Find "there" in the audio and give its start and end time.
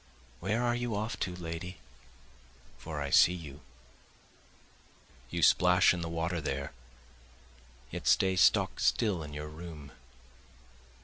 6.41-6.73